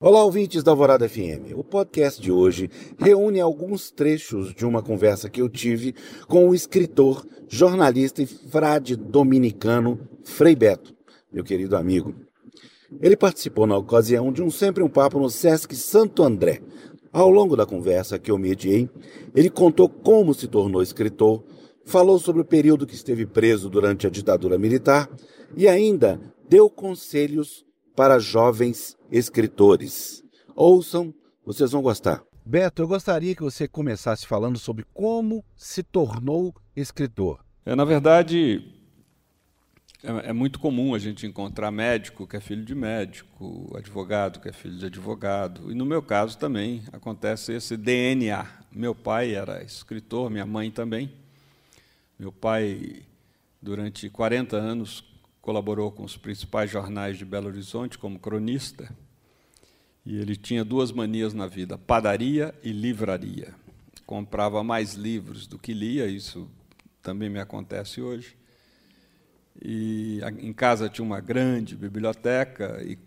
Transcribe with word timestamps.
Olá, 0.00 0.22
ouvintes 0.22 0.62
da 0.62 0.70
Alvorada 0.70 1.08
FM. 1.08 1.56
O 1.56 1.64
podcast 1.64 2.22
de 2.22 2.30
hoje 2.30 2.70
reúne 2.96 3.40
alguns 3.40 3.90
trechos 3.90 4.54
de 4.54 4.64
uma 4.64 4.80
conversa 4.80 5.28
que 5.28 5.42
eu 5.42 5.48
tive 5.48 5.92
com 6.28 6.48
o 6.48 6.54
escritor, 6.54 7.26
jornalista 7.48 8.22
e 8.22 8.26
frade 8.26 8.94
dominicano 8.94 9.98
Frei 10.22 10.54
Beto, 10.54 10.94
meu 11.32 11.42
querido 11.42 11.76
amigo. 11.76 12.14
Ele 13.02 13.16
participou 13.16 13.66
na 13.66 13.76
ocasião 13.76 14.32
de 14.32 14.40
um 14.40 14.52
Sempre 14.52 14.84
um 14.84 14.88
Papo 14.88 15.18
no 15.18 15.28
Sesc 15.28 15.74
Santo 15.74 16.22
André. 16.22 16.62
Ao 17.12 17.28
longo 17.28 17.56
da 17.56 17.66
conversa 17.66 18.20
que 18.20 18.30
eu 18.30 18.38
mediei, 18.38 18.88
ele 19.34 19.50
contou 19.50 19.88
como 19.88 20.32
se 20.32 20.46
tornou 20.46 20.80
escritor, 20.80 21.42
falou 21.84 22.20
sobre 22.20 22.40
o 22.40 22.44
período 22.44 22.86
que 22.86 22.94
esteve 22.94 23.26
preso 23.26 23.68
durante 23.68 24.06
a 24.06 24.10
ditadura 24.10 24.58
militar 24.58 25.10
e 25.56 25.66
ainda 25.66 26.20
deu 26.48 26.70
conselhos 26.70 27.66
para 27.96 28.20
jovens 28.20 28.96
escritores. 29.10 30.22
Ouçam, 30.54 31.14
vocês 31.44 31.70
vão 31.70 31.82
gostar. 31.82 32.22
Beto, 32.44 32.82
eu 32.82 32.88
gostaria 32.88 33.34
que 33.34 33.42
você 33.42 33.68
começasse 33.68 34.26
falando 34.26 34.58
sobre 34.58 34.84
como 34.94 35.44
se 35.54 35.82
tornou 35.82 36.54
escritor. 36.74 37.44
É, 37.64 37.74
na 37.74 37.84
verdade, 37.84 38.64
é, 40.02 40.30
é, 40.30 40.32
muito 40.32 40.58
comum 40.58 40.94
a 40.94 40.98
gente 40.98 41.26
encontrar 41.26 41.70
médico 41.70 42.26
que 42.26 42.36
é 42.36 42.40
filho 42.40 42.64
de 42.64 42.74
médico, 42.74 43.70
advogado 43.76 44.40
que 44.40 44.48
é 44.48 44.52
filho 44.52 44.78
de 44.78 44.86
advogado. 44.86 45.70
E 45.70 45.74
no 45.74 45.84
meu 45.84 46.00
caso 46.00 46.38
também 46.38 46.82
acontece 46.92 47.52
esse 47.52 47.76
DNA. 47.76 48.46
Meu 48.72 48.94
pai 48.94 49.34
era 49.34 49.62
escritor, 49.62 50.30
minha 50.30 50.46
mãe 50.46 50.70
também. 50.70 51.12
Meu 52.18 52.32
pai, 52.32 53.02
durante 53.60 54.08
40 54.08 54.56
anos, 54.56 55.04
colaborou 55.48 55.90
com 55.90 56.04
os 56.04 56.14
principais 56.14 56.70
jornais 56.70 57.16
de 57.16 57.24
Belo 57.24 57.48
Horizonte 57.48 57.96
como 57.96 58.18
cronista. 58.18 58.94
E 60.04 60.18
ele 60.18 60.36
tinha 60.36 60.62
duas 60.62 60.92
manias 60.92 61.32
na 61.32 61.46
vida: 61.46 61.78
padaria 61.78 62.54
e 62.62 62.70
livraria. 62.70 63.54
Comprava 64.04 64.62
mais 64.62 64.92
livros 64.92 65.46
do 65.46 65.58
que 65.58 65.72
lia, 65.72 66.06
isso 66.06 66.50
também 67.00 67.30
me 67.30 67.40
acontece 67.40 68.02
hoje. 68.02 68.36
E 69.64 70.20
em 70.38 70.52
casa 70.52 70.86
tinha 70.86 71.02
uma 71.02 71.18
grande 71.18 71.74
biblioteca 71.74 72.84
e 72.84 72.98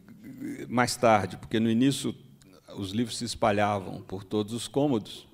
mais 0.67 0.95
tarde, 0.95 1.37
porque 1.37 1.59
no 1.59 1.69
início 1.69 2.15
os 2.75 2.89
livros 2.89 3.19
se 3.19 3.25
espalhavam 3.25 4.01
por 4.01 4.23
todos 4.23 4.51
os 4.51 4.67
cômodos. 4.67 5.27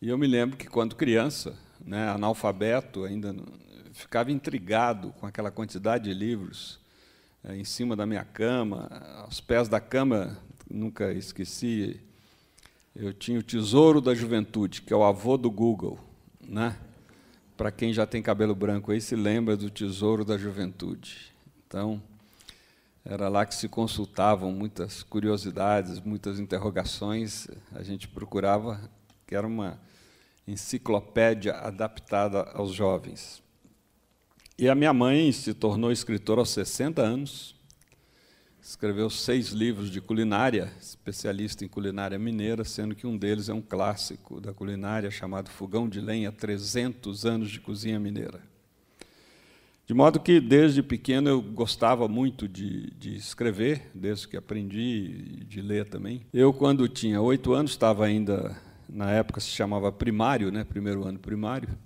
E 0.00 0.08
eu 0.08 0.16
me 0.16 0.26
lembro 0.26 0.56
que 0.56 0.68
quando 0.68 0.96
criança, 0.96 1.54
né, 1.84 2.08
analfabeto, 2.08 3.04
ainda 3.04 3.36
ficava 3.94 4.32
intrigado 4.32 5.14
com 5.20 5.26
aquela 5.26 5.50
quantidade 5.50 6.04
de 6.04 6.12
livros 6.12 6.80
é, 7.44 7.56
em 7.56 7.64
cima 7.64 7.94
da 7.94 8.04
minha 8.04 8.24
cama, 8.24 8.88
aos 9.22 9.40
pés 9.40 9.68
da 9.68 9.80
cama, 9.80 10.36
nunca 10.68 11.12
esqueci. 11.12 12.00
Eu 12.94 13.12
tinha 13.12 13.38
o 13.38 13.42
Tesouro 13.42 14.00
da 14.00 14.14
Juventude, 14.14 14.82
que 14.82 14.92
é 14.92 14.96
o 14.96 15.04
avô 15.04 15.36
do 15.36 15.50
Google, 15.50 15.98
né? 16.46 16.76
Para 17.56 17.70
quem 17.70 17.92
já 17.92 18.04
tem 18.04 18.20
cabelo 18.20 18.54
branco 18.54 18.90
aí 18.90 19.00
se 19.00 19.14
lembra 19.14 19.56
do 19.56 19.70
Tesouro 19.70 20.24
da 20.24 20.36
Juventude. 20.36 21.32
Então, 21.66 22.02
era 23.04 23.28
lá 23.28 23.46
que 23.46 23.54
se 23.54 23.68
consultavam 23.68 24.50
muitas 24.50 25.04
curiosidades, 25.04 26.00
muitas 26.00 26.40
interrogações. 26.40 27.46
A 27.72 27.82
gente 27.84 28.08
procurava, 28.08 28.90
que 29.24 29.36
era 29.36 29.46
uma 29.46 29.78
enciclopédia 30.48 31.54
adaptada 31.54 32.42
aos 32.54 32.72
jovens. 32.72 33.43
E 34.56 34.68
a 34.68 34.74
minha 34.76 34.92
mãe 34.92 35.32
se 35.32 35.52
tornou 35.52 35.90
escritora 35.90 36.40
aos 36.40 36.50
60 36.50 37.02
anos, 37.02 37.56
escreveu 38.62 39.10
seis 39.10 39.48
livros 39.48 39.90
de 39.90 40.00
culinária, 40.00 40.72
especialista 40.80 41.64
em 41.64 41.68
culinária 41.68 42.16
mineira, 42.20 42.62
sendo 42.62 42.94
que 42.94 43.04
um 43.04 43.16
deles 43.16 43.48
é 43.48 43.52
um 43.52 43.60
clássico 43.60 44.40
da 44.40 44.54
culinária 44.54 45.10
chamado 45.10 45.50
Fogão 45.50 45.88
de 45.88 46.00
Lenha, 46.00 46.30
300 46.30 47.26
anos 47.26 47.50
de 47.50 47.58
cozinha 47.58 47.98
mineira. 47.98 48.40
De 49.88 49.92
modo 49.92 50.20
que, 50.20 50.40
desde 50.40 50.84
pequeno, 50.84 51.28
eu 51.28 51.42
gostava 51.42 52.06
muito 52.06 52.46
de, 52.46 52.92
de 52.92 53.16
escrever, 53.16 53.90
desde 53.92 54.28
que 54.28 54.36
aprendi 54.36 55.44
de 55.48 55.60
ler 55.60 55.88
também. 55.88 56.24
Eu, 56.32 56.52
quando 56.52 56.88
tinha 56.88 57.20
oito 57.20 57.54
anos, 57.54 57.72
estava 57.72 58.06
ainda, 58.06 58.56
na 58.88 59.10
época 59.10 59.40
se 59.40 59.48
chamava 59.48 59.90
primário, 59.90 60.52
né, 60.52 60.62
primeiro 60.62 61.04
ano 61.04 61.18
primário, 61.18 61.76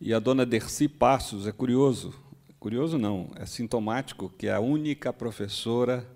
e 0.00 0.14
a 0.14 0.18
dona 0.18 0.46
Dercy 0.46 0.88
Passos, 0.88 1.46
é 1.46 1.52
curioso, 1.52 2.14
curioso 2.58 2.96
não, 2.96 3.30
é 3.36 3.44
sintomático 3.44 4.30
que 4.30 4.46
é 4.46 4.52
a 4.52 4.60
única 4.60 5.12
professora 5.12 6.08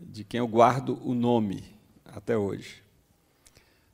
de 0.00 0.24
quem 0.24 0.38
eu 0.38 0.48
guardo 0.48 1.00
o 1.04 1.14
nome 1.14 1.62
até 2.04 2.36
hoje. 2.36 2.82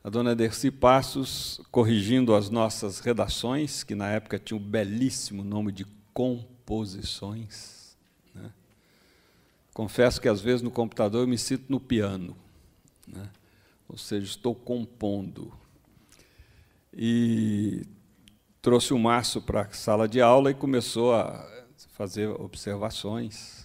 A 0.03 0.09
dona 0.09 0.34
Dercy 0.34 0.71
Passos, 0.71 1.61
corrigindo 1.71 2.34
as 2.34 2.49
nossas 2.49 3.00
redações, 3.00 3.84
que 3.84 3.94
na 3.94 4.09
época 4.09 4.39
tinha 4.39 4.56
o 4.56 4.61
belíssimo 4.61 5.44
nome 5.44 5.71
de 5.71 5.84
composições. 6.15 7.94
Né? 8.34 8.50
Confesso 9.75 10.19
que 10.19 10.28
às 10.28 10.41
vezes 10.41 10.62
no 10.62 10.71
computador 10.71 11.25
eu 11.25 11.28
me 11.28 11.37
sinto 11.37 11.65
no 11.69 11.78
piano, 11.78 12.34
né? 13.06 13.28
ou 13.87 13.99
seja, 13.99 14.25
estou 14.25 14.55
compondo. 14.55 15.53
E 16.97 17.84
trouxe 18.66 18.93
o 18.93 18.99
maço 18.99 19.41
para 19.41 19.60
a 19.60 19.71
sala 19.71 20.09
de 20.09 20.21
aula 20.21 20.50
e 20.50 20.54
começou 20.54 21.15
a 21.15 21.49
fazer 21.93 22.27
observações. 22.27 23.65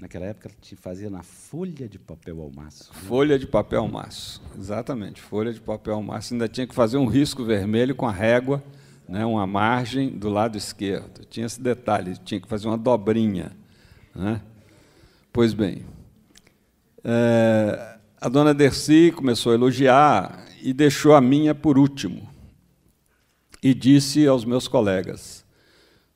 Naquela 0.00 0.26
época 0.26 0.50
te 0.60 0.74
fazia 0.74 1.08
na 1.08 1.22
folha 1.22 1.88
de 1.88 1.96
papel 1.96 2.42
ao 2.42 2.50
maço. 2.50 2.90
Né? 2.92 3.00
Folha 3.02 3.38
de 3.38 3.46
papel 3.46 3.82
ao 3.82 3.88
maço, 3.88 4.42
exatamente. 4.58 5.22
Folha 5.22 5.52
de 5.52 5.60
papel 5.60 5.94
ao 5.94 6.02
maço. 6.02 6.34
Ainda 6.34 6.48
tinha 6.48 6.66
que 6.66 6.74
fazer 6.74 6.96
um 6.96 7.06
risco 7.06 7.44
vermelho 7.44 7.94
com 7.94 8.04
a 8.04 8.10
régua, 8.10 8.60
né, 9.08 9.24
uma 9.24 9.46
margem 9.46 10.10
do 10.10 10.28
lado 10.28 10.58
esquerdo. 10.58 11.24
Tinha 11.24 11.46
esse 11.46 11.62
detalhe, 11.62 12.16
tinha 12.16 12.40
que 12.40 12.48
fazer 12.48 12.66
uma 12.66 12.76
dobrinha. 12.76 13.52
Né? 14.12 14.42
Pois 15.32 15.54
bem, 15.54 15.84
é, 17.04 17.96
a 18.20 18.28
dona 18.28 18.52
Dercy 18.52 19.12
começou 19.14 19.52
a 19.52 19.54
elogiar 19.54 20.46
e 20.60 20.72
deixou 20.72 21.14
a 21.14 21.20
minha 21.20 21.54
por 21.54 21.78
último 21.78 22.29
e 23.62 23.74
disse 23.74 24.26
aos 24.26 24.44
meus 24.44 24.66
colegas: 24.66 25.44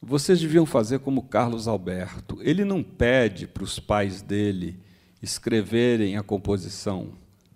vocês 0.00 0.40
deviam 0.40 0.66
fazer 0.66 0.98
como 0.98 1.22
Carlos 1.22 1.66
Alberto. 1.66 2.38
Ele 2.42 2.64
não 2.64 2.82
pede 2.82 3.46
para 3.46 3.64
os 3.64 3.78
pais 3.78 4.20
dele 4.20 4.78
escreverem 5.22 6.18
a 6.18 6.22
composição, 6.22 7.12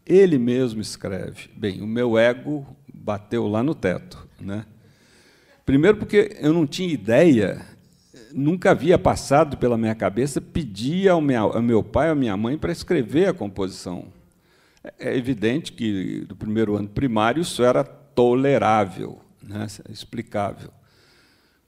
ele 0.06 0.38
mesmo 0.38 0.80
escreve. 0.80 1.50
Bem, 1.54 1.82
o 1.82 1.86
meu 1.86 2.16
ego 2.16 2.66
bateu 2.92 3.46
lá 3.46 3.62
no 3.62 3.74
teto. 3.74 4.26
Né? 4.40 4.64
Primeiro, 5.66 5.98
porque 5.98 6.38
eu 6.40 6.54
não 6.54 6.66
tinha 6.66 6.88
ideia, 6.88 7.66
nunca 8.32 8.70
havia 8.70 8.98
passado 8.98 9.58
pela 9.58 9.76
minha 9.76 9.94
cabeça 9.94 10.40
pedir 10.40 11.10
ao 11.10 11.18
ao 11.18 11.62
meu 11.62 11.82
pai 11.82 12.06
ou 12.06 12.12
à 12.12 12.14
minha 12.14 12.36
mãe 12.38 12.56
para 12.56 12.72
escrever 12.72 13.28
a 13.28 13.34
composição. 13.34 14.06
É 14.98 15.14
evidente 15.14 15.72
que, 15.72 16.24
do 16.26 16.34
primeiro 16.34 16.76
ano 16.76 16.88
primário, 16.88 17.42
isso 17.42 17.62
era 17.62 17.84
tolerável 17.84 19.20
né, 19.48 19.66
explicável. 19.88 20.70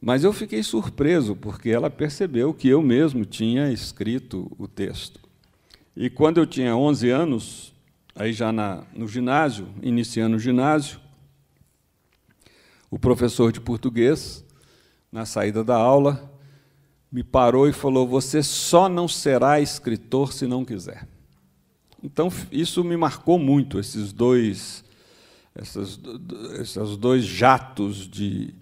Mas 0.01 0.25
eu 0.25 0.33
fiquei 0.33 0.63
surpreso, 0.63 1.35
porque 1.35 1.71
ela 1.71 1.91
percebeu 1.91 2.55
que 2.55 2.69
eu 2.69 2.83
mesmo 2.83 3.25
tinha 3.25 3.71
escrito 3.73 4.51
o 4.59 4.69
texto. 4.69 5.21
E 5.97 6.09
quando 6.09 6.39
eu 6.39 6.47
tinha 6.47 6.77
11 6.77 7.11
anos, 7.11 7.75
aí 8.15 8.33
já 8.33 8.53
na, 8.53 8.85
no 8.95 9.09
ginásio, 9.09 9.69
iniciando 9.83 10.37
o 10.37 10.41
ginásio, 10.41 11.01
o 12.91 12.99
professor 12.99 13.53
de 13.53 13.61
português, 13.61 14.45
na 15.13 15.27
saída 15.27 15.63
da 15.63 15.77
aula, 15.77 16.31
me 17.11 17.23
parou 17.23 17.69
e 17.69 17.73
falou: 17.73 18.07
Você 18.07 18.43
só 18.43 18.89
não 18.89 19.07
será 19.07 19.61
escritor 19.61 20.33
se 20.33 20.47
não 20.47 20.65
quiser. 20.65 21.07
Então, 22.03 22.33
isso 22.51 22.83
me 22.83 22.97
marcou 22.97 23.39
muito, 23.39 23.79
esses 23.79 24.13
dois 24.13 24.83
essas, 25.55 26.01
esses 26.61 26.97
dois 26.97 27.25
jatos 27.25 28.09
de, 28.09 28.55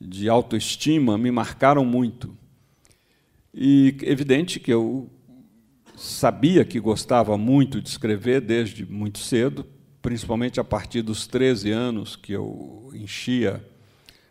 de 0.00 0.28
autoestima 0.28 1.16
me 1.16 1.30
marcaram 1.30 1.84
muito. 1.84 2.36
E 3.52 3.96
evidente 4.02 4.58
que 4.58 4.72
eu 4.72 5.08
sabia 5.96 6.64
que 6.64 6.80
gostava 6.80 7.38
muito 7.38 7.80
de 7.80 7.88
escrever 7.88 8.40
desde 8.40 8.84
muito 8.84 9.18
cedo, 9.18 9.64
principalmente 10.02 10.58
a 10.58 10.64
partir 10.64 11.02
dos 11.02 11.26
13 11.26 11.70
anos 11.70 12.16
que 12.16 12.32
eu 12.32 12.90
enchia 12.92 13.64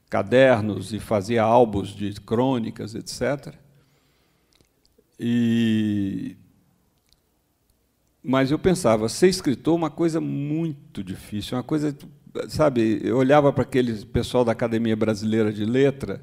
cadernos 0.09 0.93
e 0.93 0.99
fazia 0.99 1.41
álbuns 1.41 1.95
de 1.95 2.13
crônicas, 2.13 2.93
etc. 2.93 3.55
E 5.19 6.37
mas 8.23 8.51
eu 8.51 8.57
pensava, 8.57 9.09
ser 9.09 9.27
escritor 9.27 9.73
é 9.73 9.77
uma 9.77 9.89
coisa 9.89 10.21
muito 10.21 11.03
difícil, 11.03 11.57
uma 11.57 11.63
coisa, 11.63 11.95
sabe, 12.47 13.01
eu 13.03 13.17
olhava 13.17 13.51
para 13.51 13.63
aquele 13.63 14.05
pessoal 14.05 14.45
da 14.45 14.53
Academia 14.53 14.95
Brasileira 14.95 15.51
de 15.51 15.65
Letra, 15.65 16.21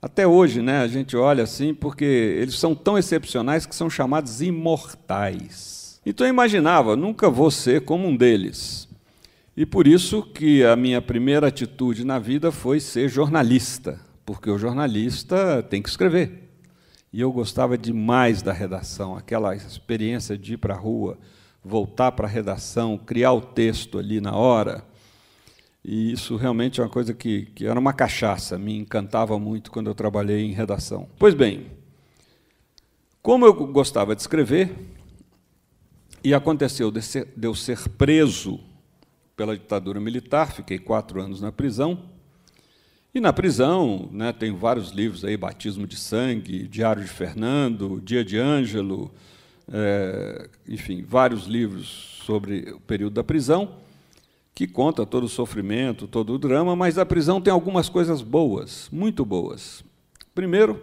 até 0.00 0.26
hoje, 0.26 0.62
né, 0.62 0.78
a 0.80 0.86
gente 0.86 1.16
olha 1.16 1.42
assim, 1.42 1.74
porque 1.74 2.04
eles 2.04 2.58
são 2.58 2.74
tão 2.74 2.96
excepcionais 2.96 3.66
que 3.66 3.74
são 3.74 3.90
chamados 3.90 4.40
imortais. 4.40 6.00
Então 6.06 6.26
eu 6.26 6.30
imaginava, 6.30 6.96
nunca 6.96 7.28
vou 7.28 7.50
ser 7.50 7.82
como 7.82 8.08
um 8.08 8.16
deles. 8.16 8.88
E 9.54 9.66
por 9.66 9.86
isso 9.86 10.22
que 10.22 10.64
a 10.64 10.74
minha 10.74 11.02
primeira 11.02 11.48
atitude 11.48 12.04
na 12.04 12.18
vida 12.18 12.50
foi 12.50 12.80
ser 12.80 13.10
jornalista, 13.10 14.00
porque 14.24 14.50
o 14.50 14.56
jornalista 14.56 15.62
tem 15.68 15.82
que 15.82 15.88
escrever. 15.90 16.48
E 17.12 17.20
eu 17.20 17.30
gostava 17.30 17.76
demais 17.76 18.40
da 18.40 18.52
redação, 18.52 19.16
aquela 19.16 19.54
experiência 19.54 20.38
de 20.38 20.54
ir 20.54 20.56
para 20.56 20.74
a 20.74 20.78
rua, 20.78 21.18
voltar 21.64 22.12
para 22.12 22.26
a 22.26 22.30
redação, 22.30 22.98
criar 22.98 23.32
o 23.32 23.40
texto 23.40 23.98
ali 23.98 24.20
na 24.20 24.34
hora. 24.34 24.84
E 25.84 26.12
isso 26.12 26.36
realmente 26.36 26.80
é 26.80 26.84
uma 26.84 26.90
coisa 26.90 27.14
que, 27.14 27.46
que 27.54 27.66
era 27.66 27.78
uma 27.78 27.92
cachaça, 27.92 28.58
me 28.58 28.76
encantava 28.76 29.38
muito 29.38 29.70
quando 29.70 29.88
eu 29.88 29.94
trabalhei 29.94 30.44
em 30.44 30.52
redação. 30.52 31.08
Pois 31.18 31.34
bem, 31.34 31.68
como 33.22 33.46
eu 33.46 33.52
gostava 33.52 34.14
de 34.14 34.22
escrever, 34.22 34.74
e 36.22 36.34
aconteceu 36.34 36.90
de, 36.90 37.00
ser, 37.00 37.28
de 37.36 37.46
eu 37.46 37.54
ser 37.54 37.88
preso 37.90 38.60
pela 39.34 39.56
ditadura 39.56 39.98
militar, 39.98 40.52
fiquei 40.52 40.78
quatro 40.78 41.20
anos 41.20 41.40
na 41.40 41.50
prisão. 41.50 41.98
E 43.14 43.20
na 43.20 43.32
prisão, 43.32 44.08
né, 44.12 44.32
tem 44.32 44.54
vários 44.54 44.90
livros 44.90 45.24
aí, 45.24 45.36
Batismo 45.36 45.86
de 45.86 45.96
Sangue, 45.96 46.68
Diário 46.68 47.02
de 47.02 47.08
Fernando, 47.08 48.00
Dia 48.04 48.24
de 48.24 48.38
Ângelo, 48.38 49.12
é, 49.72 50.48
enfim, 50.68 51.04
vários 51.06 51.46
livros 51.46 52.22
sobre 52.24 52.72
o 52.72 52.80
período 52.80 53.14
da 53.14 53.24
prisão, 53.24 53.76
que 54.54 54.66
conta 54.66 55.06
todo 55.06 55.24
o 55.24 55.28
sofrimento, 55.28 56.06
todo 56.06 56.34
o 56.34 56.38
drama, 56.38 56.76
mas 56.76 56.98
a 56.98 57.06
prisão 57.06 57.40
tem 57.40 57.52
algumas 57.52 57.88
coisas 57.88 58.20
boas, 58.20 58.88
muito 58.92 59.24
boas. 59.24 59.82
Primeiro, 60.34 60.74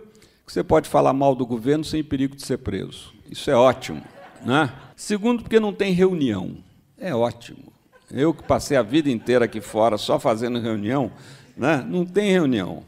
que 0.46 0.54
você 0.54 0.64
pode 0.64 0.88
falar 0.88 1.14
mal 1.14 1.36
do 1.36 1.46
governo 1.46 1.84
sem 1.84 2.04
perigo 2.04 2.36
de 2.36 2.46
ser 2.46 2.58
preso. 2.60 3.14
Isso 3.30 3.52
é 3.52 3.56
ótimo. 3.56 4.02
Né? 4.44 4.72
Segundo, 4.96 5.44
porque 5.44 5.60
não 5.60 5.74
tem 5.74 5.92
reunião. 5.92 6.58
É 6.98 7.14
ótimo. 7.14 7.74
Eu 8.10 8.34
que 8.34 8.44
passei 8.44 8.78
a 8.78 8.82
vida 8.82 9.10
inteira 9.10 9.46
aqui 9.46 9.60
fora 9.60 9.98
só 9.98 10.18
fazendo 10.18 10.60
reunião, 10.60 11.12
né? 11.56 11.86
não 11.86 12.06
tem 12.06 12.32
reunião. 12.32 12.84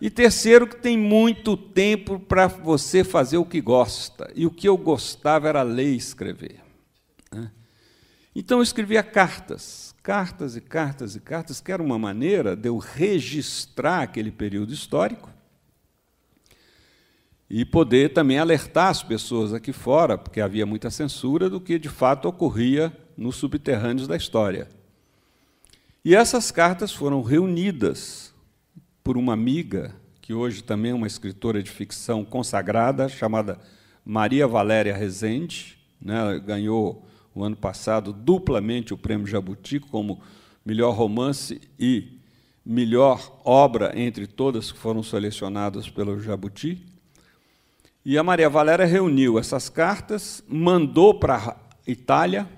E 0.00 0.10
terceiro, 0.10 0.66
que 0.66 0.76
tem 0.76 0.98
muito 0.98 1.56
tempo 1.56 2.20
para 2.20 2.46
você 2.46 3.02
fazer 3.02 3.38
o 3.38 3.46
que 3.46 3.60
gosta. 3.60 4.30
E 4.34 4.44
o 4.44 4.50
que 4.50 4.68
eu 4.68 4.76
gostava 4.76 5.48
era 5.48 5.62
ler 5.62 5.92
e 5.92 5.96
escrever. 5.96 6.60
Né? 7.32 7.50
Então 8.34 8.58
eu 8.58 8.62
escrevia 8.62 9.02
cartas, 9.02 9.94
cartas 10.02 10.54
e 10.54 10.60
cartas 10.60 11.16
e 11.16 11.20
cartas, 11.20 11.60
que 11.60 11.72
era 11.72 11.82
uma 11.82 11.98
maneira 11.98 12.54
de 12.54 12.68
eu 12.68 12.76
registrar 12.76 14.02
aquele 14.02 14.30
período 14.30 14.72
histórico 14.72 15.30
e 17.48 17.64
poder 17.64 18.12
também 18.12 18.38
alertar 18.38 18.88
as 18.88 19.02
pessoas 19.02 19.54
aqui 19.54 19.72
fora, 19.72 20.18
porque 20.18 20.40
havia 20.40 20.66
muita 20.66 20.90
censura, 20.90 21.48
do 21.48 21.60
que 21.60 21.78
de 21.78 21.88
fato 21.88 22.28
ocorria 22.28 22.92
nos 23.16 23.36
subterrâneos 23.36 24.08
da 24.08 24.16
história. 24.16 24.68
E 26.04 26.14
essas 26.14 26.50
cartas 26.50 26.92
foram 26.92 27.22
reunidas 27.22 28.34
por 29.06 29.16
uma 29.16 29.34
amiga, 29.34 29.94
que 30.20 30.34
hoje 30.34 30.64
também 30.64 30.90
é 30.90 30.94
uma 30.94 31.06
escritora 31.06 31.62
de 31.62 31.70
ficção 31.70 32.24
consagrada, 32.24 33.08
chamada 33.08 33.56
Maria 34.04 34.48
Valéria 34.48 34.96
Rezende. 34.96 35.78
Né? 36.02 36.18
Ela 36.18 36.38
ganhou, 36.40 37.06
o 37.32 37.44
ano 37.44 37.54
passado, 37.54 38.12
duplamente 38.12 38.92
o 38.92 38.98
Prêmio 38.98 39.24
Jabuti 39.24 39.78
como 39.78 40.20
melhor 40.64 40.90
romance 40.90 41.60
e 41.78 42.18
melhor 42.64 43.40
obra 43.44 43.92
entre 43.94 44.26
todas 44.26 44.72
que 44.72 44.78
foram 44.78 45.04
selecionadas 45.04 45.88
pelo 45.88 46.18
Jabuti. 46.18 46.84
E 48.04 48.18
a 48.18 48.24
Maria 48.24 48.50
Valéria 48.50 48.86
reuniu 48.86 49.38
essas 49.38 49.68
cartas, 49.68 50.42
mandou 50.48 51.14
para 51.14 51.36
a 51.36 51.56
Itália. 51.86 52.48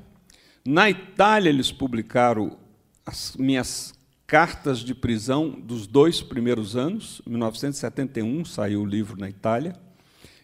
Na 0.66 0.88
Itália, 0.88 1.50
eles 1.50 1.70
publicaram 1.70 2.56
as 3.04 3.36
minhas 3.36 3.97
cartas 4.28 4.80
de 4.80 4.94
prisão 4.94 5.48
dos 5.50 5.86
dois 5.86 6.20
primeiros 6.20 6.76
anos. 6.76 7.22
Em 7.26 7.30
1971 7.30 8.44
saiu 8.44 8.82
o 8.82 8.86
livro 8.86 9.18
na 9.18 9.28
Itália. 9.28 9.74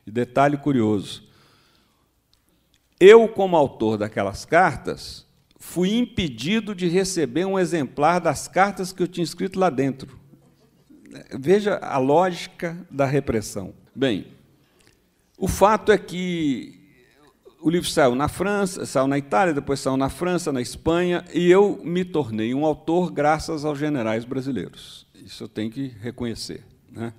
E 0.06 0.10
detalhe 0.10 0.56
curioso: 0.56 1.22
eu, 2.98 3.28
como 3.28 3.56
autor 3.56 3.98
daquelas 3.98 4.46
cartas, 4.46 5.26
fui 5.58 5.96
impedido 5.96 6.74
de 6.74 6.88
receber 6.88 7.44
um 7.44 7.58
exemplar 7.58 8.20
das 8.20 8.48
cartas 8.48 8.90
que 8.90 9.02
eu 9.02 9.08
tinha 9.08 9.24
escrito 9.24 9.60
lá 9.60 9.68
dentro. 9.68 10.18
Veja 11.38 11.76
a 11.76 11.98
lógica 11.98 12.76
da 12.90 13.04
repressão. 13.04 13.74
Bem, 13.94 14.28
o 15.36 15.46
fato 15.46 15.92
é 15.92 15.98
que 15.98 16.83
o 17.64 17.70
livro 17.70 17.88
saiu 17.88 18.14
na 18.14 18.28
França, 18.28 18.84
saiu 18.84 19.06
na 19.06 19.16
Itália, 19.16 19.54
depois 19.54 19.80
saiu 19.80 19.96
na 19.96 20.10
França, 20.10 20.52
na 20.52 20.60
Espanha, 20.60 21.24
e 21.32 21.50
eu 21.50 21.80
me 21.82 22.04
tornei 22.04 22.52
um 22.52 22.66
autor 22.66 23.10
graças 23.10 23.64
aos 23.64 23.78
generais 23.78 24.26
brasileiros. 24.26 25.06
Isso 25.14 25.44
eu 25.44 25.48
tenho 25.48 25.70
que 25.70 25.86
reconhecer. 25.98 26.62
Né? 26.92 27.14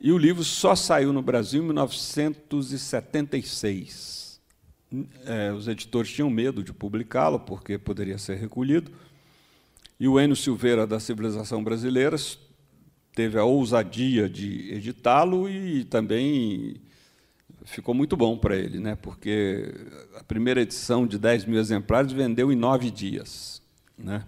E 0.00 0.10
o 0.10 0.18
livro 0.18 0.42
só 0.42 0.74
saiu 0.74 1.12
no 1.12 1.22
Brasil 1.22 1.62
em 1.62 1.66
1976. 1.66 4.40
É, 5.24 5.52
os 5.52 5.68
editores 5.68 6.10
tinham 6.10 6.28
medo 6.28 6.60
de 6.60 6.72
publicá-lo, 6.72 7.38
porque 7.38 7.78
poderia 7.78 8.18
ser 8.18 8.38
recolhido. 8.38 8.90
E 10.00 10.08
o 10.08 10.18
Enio 10.18 10.34
Silveira, 10.34 10.84
da 10.84 10.98
Civilização 10.98 11.62
Brasileira, 11.62 12.16
teve 13.14 13.38
a 13.38 13.44
ousadia 13.44 14.28
de 14.28 14.74
editá-lo 14.74 15.48
e 15.48 15.84
também 15.84 16.82
ficou 17.64 17.94
muito 17.94 18.16
bom 18.16 18.36
para 18.36 18.56
ele, 18.56 18.78
né? 18.78 18.96
porque 18.96 19.74
a 20.16 20.24
primeira 20.24 20.60
edição 20.60 21.06
de 21.06 21.18
10 21.18 21.44
mil 21.46 21.58
exemplares 21.58 22.12
vendeu 22.12 22.52
em 22.52 22.56
nove 22.56 22.90
dias. 22.90 23.62
Né? 23.96 24.24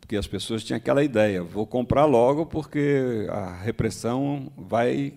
Porque 0.00 0.16
as 0.16 0.26
pessoas 0.26 0.62
tinham 0.62 0.76
aquela 0.76 1.02
ideia, 1.02 1.42
vou 1.42 1.66
comprar 1.66 2.04
logo 2.04 2.46
porque 2.46 3.26
a 3.28 3.56
repressão 3.56 4.52
vai 4.56 5.14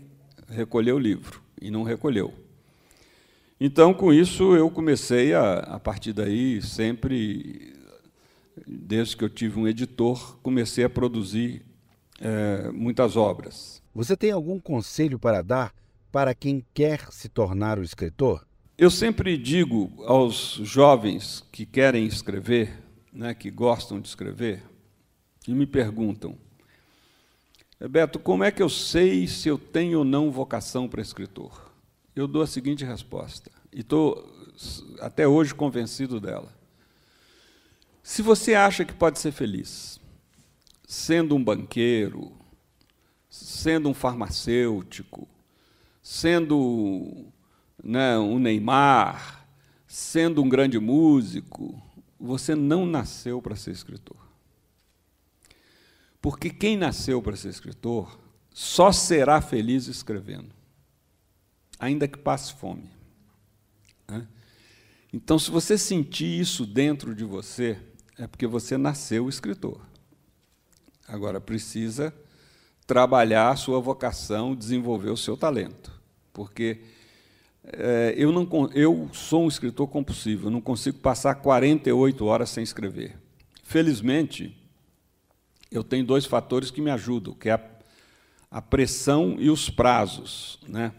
recolher 0.48 0.94
o 0.94 1.00
livro, 1.00 1.42
e 1.62 1.70
não 1.72 1.84
recolheu. 1.84 2.34
Então, 3.60 3.94
com 3.94 4.12
isso, 4.12 4.56
eu 4.56 4.70
comecei, 4.70 5.34
a, 5.34 5.60
a 5.60 5.80
partir 5.80 6.12
daí, 6.14 6.62
sempre, 6.62 7.74
desde 8.68 9.16
que 9.16 9.24
eu 9.24 9.30
tive 9.30 9.60
um 9.60 9.68
editor, 9.68 10.38
comecei 10.42 10.84
a 10.84 10.90
produzir 10.90 11.64
é, 12.20 12.70
muitas 12.72 13.16
obras. 13.16 13.82
Você 13.94 14.18
tem 14.18 14.32
algum 14.32 14.60
conselho 14.60 15.18
para 15.18 15.42
dar 15.42 15.74
para 16.16 16.34
quem 16.34 16.66
quer 16.74 17.12
se 17.12 17.28
tornar 17.28 17.78
o 17.78 17.84
escritor? 17.84 18.48
Eu 18.78 18.90
sempre 18.90 19.38
digo 19.38 19.92
aos 20.06 20.54
jovens 20.64 21.44
que 21.52 21.66
querem 21.66 22.06
escrever, 22.06 22.82
né, 23.12 23.34
que 23.34 23.52
gostam 23.52 24.00
de 24.00 24.08
escrever, 24.08 24.64
e 25.46 25.54
me 25.54 25.66
perguntam: 25.66 26.38
Beto, 27.90 28.18
como 28.18 28.46
é 28.46 28.52
que 28.52 28.64
eu 28.64 28.70
sei 28.70 29.28
se 29.28 29.50
eu 29.50 29.58
tenho 29.58 30.00
ou 30.00 30.06
não 30.06 30.32
vocação 30.32 30.88
para 30.88 31.02
escritor? 31.02 31.70
Eu 32.16 32.30
dou 32.30 32.44
a 32.44 32.48
seguinte 32.48 32.86
resposta, 32.86 33.52
e 33.74 33.82
estou 33.82 34.26
até 35.02 35.28
hoje 35.28 35.54
convencido 35.54 36.22
dela. 36.22 36.58
Se 38.02 38.22
você 38.22 38.56
acha 38.56 38.86
que 38.86 38.94
pode 38.94 39.20
ser 39.20 39.34
feliz, 39.34 40.00
sendo 40.88 41.36
um 41.36 41.44
banqueiro, 41.44 42.32
sendo 43.30 43.90
um 43.90 43.94
farmacêutico, 43.94 45.28
sendo 46.08 47.34
né, 47.84 48.16
um 48.20 48.38
Neymar, 48.38 49.44
sendo 49.88 50.40
um 50.44 50.48
grande 50.48 50.78
músico, 50.78 51.82
você 52.20 52.54
não 52.54 52.86
nasceu 52.86 53.42
para 53.42 53.56
ser 53.56 53.72
escritor. 53.72 54.16
Porque 56.22 56.52
quem 56.52 56.78
nasceu 56.78 57.24
para 57.24 57.36
ser 57.36 57.50
escritor 57.50 58.20
só 58.54 58.92
será 58.92 59.42
feliz 59.42 59.88
escrevendo, 59.88 60.54
ainda 61.80 62.08
que 62.08 62.20
passe 62.20 62.54
fome. 62.54 62.88
Né? 64.08 64.28
Então, 65.12 65.40
se 65.40 65.50
você 65.50 65.76
sentir 65.76 66.40
isso 66.40 66.68
dentro 66.68 67.16
de 67.16 67.26
você, 67.26 67.80
é 68.16 68.28
porque 68.28 68.46
você 68.46 68.78
nasceu 68.78 69.28
escritor. 69.28 69.82
Agora 71.08 71.42
precisa 71.42 72.14
trabalhar 72.86 73.50
a 73.50 73.56
sua 73.56 73.80
vocação, 73.80 74.56
desenvolver 74.56 75.10
o 75.10 75.18
seu 75.18 75.36
talento, 75.36 75.95
porque 76.36 76.82
é, 77.64 78.14
eu 78.18 78.32
não 78.32 78.48
eu 78.76 79.10
sou 79.14 79.46
um 79.46 79.48
escritor 79.48 79.88
compulsivo, 79.88 80.48
eu 80.48 80.52
não 80.52 80.62
consigo 80.62 81.00
passar 81.00 81.34
48 81.36 82.26
horas 82.26 82.50
sem 82.50 82.64
escrever. 82.64 83.16
Felizmente, 83.64 84.56
eu 85.72 85.84
tenho 85.84 86.06
dois 86.06 86.26
fatores 86.26 86.70
que 86.70 86.82
me 86.82 86.92
ajudam, 86.92 87.34
que 87.34 87.50
é 87.50 87.54
a, 87.54 87.62
a 88.52 88.62
pressão 88.62 89.38
e 89.40 89.50
os 89.50 89.70
prazos, 89.70 90.60
né? 90.68 90.92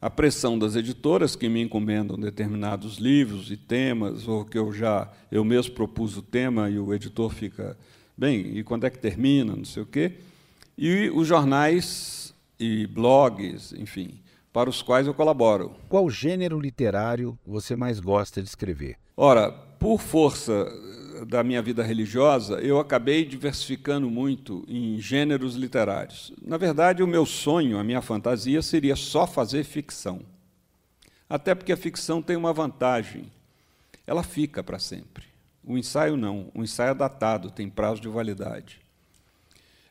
A 0.00 0.08
pressão 0.08 0.58
das 0.58 0.76
editoras 0.76 1.36
que 1.36 1.46
me 1.46 1.60
encomendam 1.60 2.18
determinados 2.18 2.96
livros 2.96 3.50
e 3.50 3.56
temas, 3.56 4.26
ou 4.26 4.46
que 4.46 4.56
eu 4.56 4.72
já 4.72 5.12
eu 5.30 5.44
mesmo 5.44 5.74
propus 5.74 6.16
o 6.16 6.22
tema 6.22 6.70
e 6.70 6.78
o 6.78 6.94
editor 6.94 7.30
fica 7.30 7.76
Bem, 8.16 8.58
e 8.58 8.62
quando 8.62 8.84
é 8.84 8.90
que 8.90 8.98
termina, 8.98 9.56
não 9.56 9.64
sei 9.64 9.82
o 9.82 9.86
quê. 9.86 10.12
E 10.76 11.10
os 11.14 11.26
jornais 11.26 12.34
e 12.58 12.86
blogs, 12.86 13.72
enfim, 13.72 14.20
para 14.52 14.70
os 14.70 14.82
quais 14.82 15.06
eu 15.06 15.14
colaboro. 15.14 15.74
Qual 15.88 16.08
gênero 16.10 16.58
literário 16.58 17.38
você 17.46 17.76
mais 17.76 18.00
gosta 18.00 18.42
de 18.42 18.48
escrever? 18.48 18.96
Ora, 19.16 19.52
por 19.52 20.00
força 20.00 20.66
da 21.26 21.44
minha 21.44 21.62
vida 21.62 21.82
religiosa, 21.82 22.60
eu 22.60 22.78
acabei 22.78 23.24
diversificando 23.24 24.10
muito 24.10 24.64
em 24.66 24.98
gêneros 24.98 25.54
literários. 25.54 26.32
Na 26.42 26.56
verdade, 26.56 27.02
o 27.02 27.06
meu 27.06 27.26
sonho, 27.26 27.78
a 27.78 27.84
minha 27.84 28.02
fantasia 28.02 28.62
seria 28.62 28.96
só 28.96 29.26
fazer 29.26 29.64
ficção. 29.64 30.20
Até 31.28 31.54
porque 31.54 31.72
a 31.72 31.76
ficção 31.76 32.20
tem 32.20 32.36
uma 32.36 32.52
vantagem: 32.52 33.30
ela 34.06 34.22
fica 34.22 34.62
para 34.62 34.78
sempre. 34.78 35.24
O 35.62 35.76
ensaio 35.76 36.16
não, 36.16 36.50
o 36.54 36.62
ensaio 36.62 36.90
é 36.90 36.94
datado, 36.94 37.50
tem 37.50 37.68
prazo 37.68 38.00
de 38.00 38.08
validade. 38.08 38.80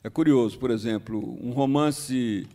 É 0.03 0.09
curioso, 0.09 0.57
por 0.57 0.71
exemplo, 0.71 1.37
um 1.41 1.51
romance 1.51 2.47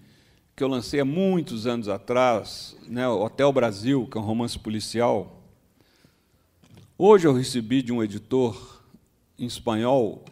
que 0.56 0.62
eu 0.62 0.68
lancei 0.68 1.00
há 1.00 1.04
muitos 1.04 1.66
anos 1.66 1.88
atrás, 1.88 2.76
né, 2.86 3.08
Hotel 3.08 3.52
Brasil, 3.52 4.06
que 4.06 4.16
é 4.16 4.20
um 4.20 4.24
romance 4.24 4.56
policial. 4.56 5.42
Hoje 6.96 7.26
eu 7.26 7.32
recebi 7.32 7.82
de 7.82 7.92
um 7.92 8.02
editor 8.02 8.80
em 9.36 9.46
espanhol 9.46 10.24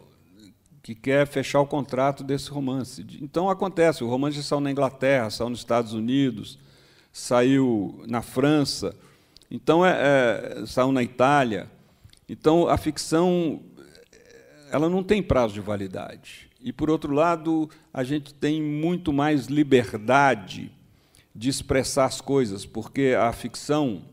que 0.81 0.95
quer 0.95 1.27
fechar 1.27 1.59
o 1.59 1.67
contrato 1.67 2.23
desse 2.23 2.49
romance. 2.49 3.05
Então 3.21 3.49
acontece, 3.49 4.03
o 4.03 4.07
romance 4.07 4.41
saiu 4.41 4.61
na 4.61 4.71
Inglaterra, 4.71 5.29
saiu 5.29 5.49
nos 5.49 5.59
Estados 5.59 5.93
Unidos, 5.93 6.57
saiu 7.11 8.01
na 8.07 8.21
França, 8.21 8.95
então 9.51 9.85
é, 9.85 10.61
é, 10.61 10.65
saiu 10.65 10.93
na 10.93 11.03
Itália. 11.03 11.69
Então 12.29 12.69
a 12.69 12.77
ficção 12.77 13.61
ela 14.71 14.89
não 14.89 15.03
tem 15.03 15.21
prazo 15.21 15.53
de 15.53 15.61
validade. 15.61 16.49
E, 16.63 16.71
por 16.71 16.89
outro 16.89 17.13
lado, 17.13 17.69
a 17.93 18.05
gente 18.05 18.33
tem 18.33 18.61
muito 18.61 19.11
mais 19.11 19.47
liberdade 19.47 20.71
de 21.35 21.49
expressar 21.49 22.05
as 22.05 22.21
coisas, 22.21 22.65
porque 22.65 23.13
a 23.19 23.33
ficção 23.33 24.05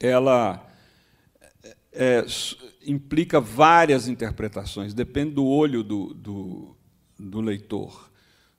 ela 0.00 0.66
é, 1.92 2.26
implica 2.84 3.40
várias 3.40 4.08
interpretações, 4.08 4.92
depende 4.92 5.34
do 5.34 5.46
olho 5.46 5.84
do, 5.84 6.12
do, 6.14 6.76
do 7.16 7.40
leitor. 7.40 8.10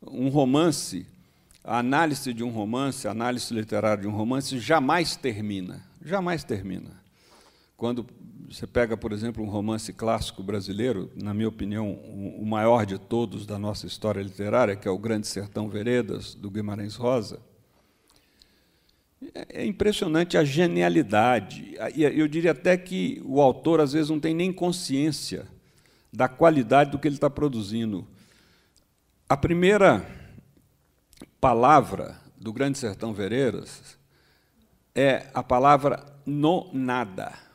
Um 0.01 0.29
romance, 0.29 1.05
a 1.65 1.79
análise 1.79 2.33
de 2.33 2.43
um 2.43 2.49
romance, 2.49 3.05
a 3.05 3.11
análise 3.11 3.53
literária 3.53 4.03
de 4.03 4.07
um 4.07 4.15
romance 4.15 4.57
jamais 4.59 5.17
termina, 5.17 5.85
jamais 6.01 6.43
termina. 6.45 7.06
Quando 7.77 8.07
você 8.49 8.65
pega, 8.65 8.97
por 8.97 9.11
exemplo, 9.11 9.43
um 9.43 9.49
romance 9.49 9.93
clássico 9.93 10.41
brasileiro, 10.41 11.11
na 11.15 11.31
minha 11.31 11.47
opinião, 11.47 11.91
o 11.91 12.43
maior 12.43 12.87
de 12.87 12.97
todos 12.97 13.45
da 13.45 13.59
nossa 13.59 13.85
história 13.85 14.19
literária, 14.19 14.75
que 14.75 14.87
é 14.87 14.91
o 14.91 14.97
Grande 14.97 15.27
Sertão 15.27 15.69
Veredas, 15.69 16.33
do 16.33 16.49
Guimarães 16.49 16.95
Rosa. 16.95 17.39
É 19.49 19.63
impressionante 19.63 20.39
a 20.39 20.43
genialidade. 20.43 21.75
Eu 21.95 22.27
diria 22.27 22.51
até 22.51 22.75
que 22.77 23.21
o 23.23 23.39
autor, 23.39 23.79
às 23.79 23.93
vezes, 23.93 24.09
não 24.09 24.19
tem 24.19 24.33
nem 24.33 24.51
consciência 24.51 25.47
da 26.11 26.27
qualidade 26.27 26.89
do 26.89 26.97
que 26.97 27.07
ele 27.07 27.15
está 27.15 27.29
produzindo. 27.29 28.07
A 29.29 29.37
primeira 29.37 30.03
palavra 31.39 32.19
do 32.35 32.51
Grande 32.51 32.79
Sertão 32.79 33.13
Veredas 33.13 33.99
é 34.95 35.27
a 35.31 35.43
palavra 35.43 36.03
no 36.25 36.71
nada 36.73 37.45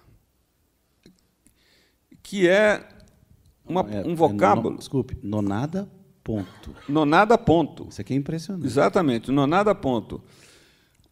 que 2.32 2.48
é 2.48 2.82
uma, 3.62 3.82
é, 3.82 4.06
um 4.06 4.14
vocábulo. 4.14 4.68
É 4.68 4.72
no, 4.72 4.78
desculpe, 4.78 5.18
nonada 5.22 5.86
ponto. 6.24 6.74
Nonada 6.88 7.36
ponto. 7.36 7.88
Isso 7.90 8.00
aqui 8.00 8.14
é 8.14 8.16
impressionante. 8.16 8.64
Exatamente, 8.64 9.30
nonada 9.30 9.74
ponto. 9.74 10.24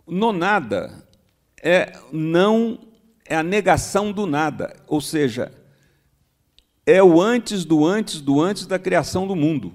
Nonada 0.06 1.06
é 1.62 1.92
não 2.10 2.78
é 3.26 3.36
a 3.36 3.42
negação 3.42 4.12
do 4.12 4.24
nada, 4.24 4.74
ou 4.88 4.98
seja, 4.98 5.52
é 6.86 7.02
o 7.02 7.20
antes 7.20 7.66
do 7.66 7.84
antes 7.84 8.22
do 8.22 8.40
antes 8.40 8.64
da 8.64 8.78
criação 8.78 9.26
do 9.26 9.36
mundo. 9.36 9.74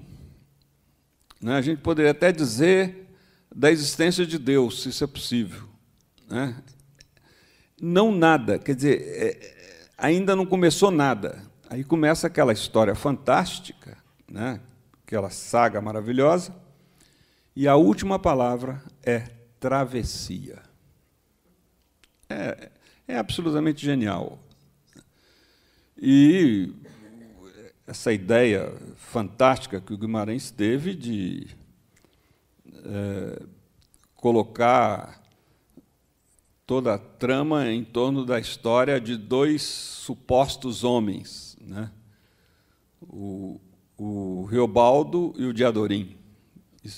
Né? 1.40 1.54
A 1.54 1.62
gente 1.62 1.80
poderia 1.80 2.10
até 2.10 2.32
dizer 2.32 3.06
da 3.54 3.70
existência 3.70 4.26
de 4.26 4.36
Deus, 4.36 4.82
se 4.82 4.88
isso 4.88 5.04
é 5.04 5.06
possível. 5.06 5.62
Né? 6.28 6.56
Não 7.80 8.10
nada, 8.10 8.58
quer 8.58 8.74
dizer, 8.74 9.00
é, 9.00 9.55
ainda 9.96 10.36
não 10.36 10.46
começou 10.46 10.90
nada. 10.90 11.42
Aí 11.68 11.82
começa 11.82 12.26
aquela 12.26 12.52
história 12.52 12.94
fantástica, 12.94 13.96
né? 14.30 14.60
aquela 15.04 15.30
saga 15.30 15.80
maravilhosa, 15.80 16.54
e 17.54 17.66
a 17.66 17.76
última 17.76 18.18
palavra 18.18 18.82
é 19.02 19.20
travessia. 19.58 20.62
É, 22.28 22.70
é 23.08 23.16
absolutamente 23.16 23.84
genial. 23.84 24.38
E 25.96 26.72
essa 27.86 28.12
ideia 28.12 28.72
fantástica 28.96 29.80
que 29.80 29.94
o 29.94 29.98
Guimarães 29.98 30.50
teve 30.50 30.94
de 30.94 31.46
é, 32.84 33.42
colocar 34.14 35.22
toda 36.66 36.94
a 36.94 36.98
trama 36.98 37.70
em 37.70 37.84
torno 37.84 38.24
da 38.24 38.40
história 38.40 39.00
de 39.00 39.16
dois 39.16 39.62
supostos 39.62 40.82
homens, 40.82 41.56
né? 41.60 41.90
o, 43.00 43.60
o 43.96 44.44
Riobaldo 44.50 45.32
e 45.36 45.44
o 45.44 45.52
Diadorim. 45.52 46.16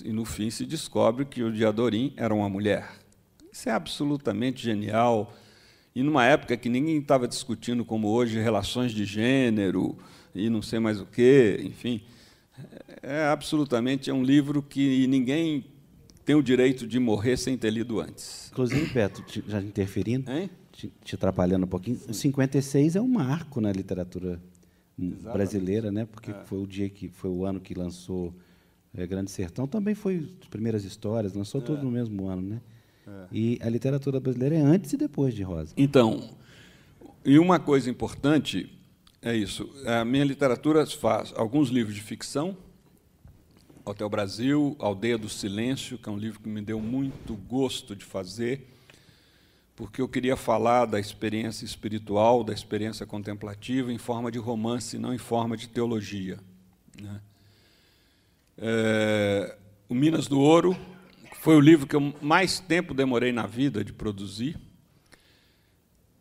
E, 0.05 0.13
no 0.13 0.25
fim 0.25 0.51
se 0.51 0.65
descobre 0.65 1.25
que 1.25 1.43
o 1.43 1.53
Diadorim 1.53 2.13
era 2.17 2.35
uma 2.35 2.49
mulher. 2.49 2.91
Isso 3.53 3.69
é 3.69 3.73
absolutamente 3.73 4.63
genial. 4.63 5.35
E 5.95 6.03
numa 6.03 6.25
época 6.25 6.57
que 6.57 6.69
ninguém 6.69 6.99
estava 6.99 7.29
discutindo, 7.29 7.85
como 7.85 8.09
hoje, 8.09 8.39
relações 8.39 8.93
de 8.93 9.05
gênero 9.05 9.99
e 10.35 10.49
não 10.49 10.63
sei 10.63 10.79
mais 10.79 11.01
o 11.01 11.07
quê, 11.07 11.61
enfim. 11.63 12.03
É 13.03 13.27
absolutamente 13.27 14.11
é 14.11 14.15
um 14.15 14.23
livro 14.23 14.63
que 14.63 15.07
ninguém 15.07 15.65
tem 16.29 16.35
o 16.35 16.43
direito 16.43 16.87
de 16.87 16.99
morrer 16.99 17.39
sem 17.39 17.57
ter 17.57 17.71
lido 17.71 17.99
antes. 18.01 18.51
Inclusive, 18.53 18.85
Beto, 18.93 19.23
te, 19.23 19.43
já 19.49 19.63
interferindo, 19.63 20.31
te, 20.71 20.93
te, 21.03 21.15
atrapalhando 21.15 21.65
um 21.65 21.69
pouquinho, 21.69 21.97
Sim. 21.97 22.13
56 22.13 22.97
é 22.97 23.01
um 23.01 23.09
marco 23.09 23.63
na 23.63 23.73
literatura 23.73 24.39
Exatamente. 24.99 25.33
brasileira, 25.33 25.91
né? 25.91 26.05
Porque 26.05 26.31
é. 26.31 26.35
foi 26.45 26.59
o 26.59 26.67
dia 26.67 26.91
que 26.91 27.09
foi 27.09 27.31
o 27.31 27.47
ano 27.47 27.59
que 27.59 27.73
lançou 27.73 28.35
é, 28.95 29.07
Grande 29.07 29.31
Sertão, 29.31 29.67
também 29.67 29.95
foi 29.95 30.31
as 30.43 30.49
primeiras 30.49 30.85
histórias, 30.85 31.33
lançou 31.33 31.63
é. 31.63 31.65
tudo 31.65 31.83
no 31.83 31.91
mesmo 31.91 32.29
ano, 32.29 32.43
né? 32.43 32.61
É. 33.07 33.27
E 33.33 33.59
a 33.63 33.71
literatura 33.71 34.21
brasileira 34.21 34.55
é 34.55 34.61
antes 34.61 34.93
e 34.93 34.99
depois 34.99 35.33
de 35.33 35.43
Rosa. 35.43 35.73
Então, 35.79 36.29
e 37.25 37.39
uma 37.39 37.59
coisa 37.59 37.89
importante 37.89 38.71
é 39.23 39.35
isso. 39.35 39.67
A 39.87 40.05
minha 40.05 40.25
literatura 40.25 40.85
faz 40.85 41.33
alguns 41.35 41.71
livros 41.71 41.95
de 41.95 42.03
ficção, 42.03 42.55
Hotel 43.91 44.09
Brasil, 44.09 44.77
Aldeia 44.79 45.17
do 45.17 45.29
Silêncio, 45.29 45.97
que 45.97 46.09
é 46.09 46.13
um 46.13 46.19
livro 46.19 46.41
que 46.41 46.49
me 46.49 46.61
deu 46.61 46.81
muito 46.81 47.35
gosto 47.35 47.97
de 47.97 48.05
fazer, 48.05 48.69
porque 49.75 50.03
eu 50.03 50.09
queria 50.09 50.37
falar 50.37 50.85
da 50.85 51.01
experiência 51.01 51.65
espiritual, 51.65 52.45
da 52.45 52.53
experiência 52.53 53.07
contemplativa, 53.07 53.93
em 53.93 53.99
forma 53.99 54.31
de 54.31 54.39
romance, 54.39 54.99
não 54.99 55.15
em 55.15 55.19
forma 55.19 55.57
de 55.57 55.69
teologia. 55.69 56.39
Né? 57.01 57.21
É, 58.59 59.57
o 59.89 59.95
Minas 59.95 60.27
do 60.27 60.39
Ouro 60.39 60.77
foi 61.41 61.57
o 61.57 61.61
livro 61.61 61.87
que 61.87 61.97
eu 61.97 62.15
mais 62.21 62.61
tempo 62.61 62.93
demorei 62.93 63.33
na 63.33 63.47
vida 63.47 63.83
de 63.83 63.93
produzir 63.93 64.59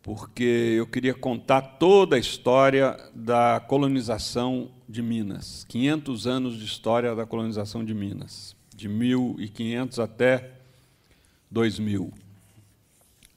porque 0.08 0.74
eu 0.78 0.86
queria 0.86 1.12
contar 1.12 1.60
toda 1.60 2.16
a 2.16 2.18
história 2.18 2.96
da 3.14 3.62
colonização 3.68 4.70
de 4.88 5.02
Minas, 5.02 5.64
500 5.68 6.26
anos 6.26 6.58
de 6.58 6.64
história 6.64 7.14
da 7.14 7.26
colonização 7.26 7.84
de 7.84 7.92
Minas, 7.92 8.56
de 8.74 8.88
1500 8.88 9.98
até 9.98 10.52
2000, 11.50 12.12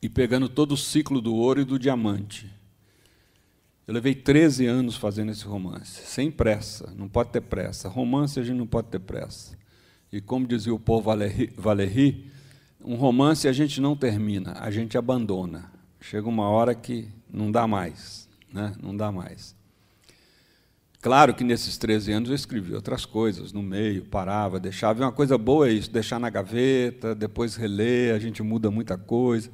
e 0.01 0.09
pegando 0.09 0.47
todo 0.47 0.73
o 0.73 0.77
ciclo 0.77 1.21
do 1.21 1.35
ouro 1.35 1.61
e 1.61 1.65
do 1.65 1.77
diamante. 1.77 2.49
Eu 3.85 3.93
levei 3.93 4.15
13 4.15 4.65
anos 4.65 4.95
fazendo 4.95 5.31
esse 5.31 5.45
romance, 5.45 6.05
sem 6.05 6.31
pressa, 6.31 6.93
não 6.97 7.09
pode 7.09 7.31
ter 7.31 7.41
pressa. 7.41 7.89
Romance 7.89 8.39
a 8.39 8.43
gente 8.43 8.57
não 8.57 8.67
pode 8.67 8.87
ter 8.87 8.99
pressa. 8.99 9.57
E 10.11 10.21
como 10.21 10.47
dizia 10.47 10.73
o 10.73 10.79
Paul 10.79 11.01
Valéry, 11.01 12.31
um 12.79 12.95
romance 12.95 13.47
a 13.47 13.53
gente 13.53 13.81
não 13.81 13.95
termina, 13.95 14.53
a 14.59 14.71
gente 14.71 14.97
abandona 14.97 15.71
chega 16.01 16.27
uma 16.27 16.49
hora 16.49 16.73
que 16.73 17.07
não 17.31 17.51
dá 17.51 17.67
mais, 17.67 18.27
né? 18.51 18.73
não 18.81 18.97
dá 18.97 19.11
mais. 19.11 19.55
Claro 21.01 21.33
que 21.33 21.43
nesses 21.43 21.77
13 21.77 22.11
anos 22.11 22.29
eu 22.29 22.35
escrevi 22.35 22.75
outras 22.75 23.05
coisas 23.05 23.51
no 23.51 23.63
meio, 23.63 24.05
parava, 24.05 24.59
deixava. 24.59 25.01
E 25.01 25.03
uma 25.03 25.11
coisa 25.11 25.35
boa 25.35 25.67
é 25.67 25.71
isso, 25.71 25.89
deixar 25.89 26.19
na 26.19 26.29
gaveta, 26.29 27.15
depois 27.15 27.55
reler, 27.55 28.13
a 28.13 28.19
gente 28.19 28.43
muda 28.43 28.69
muita 28.69 28.99
coisa. 28.99 29.49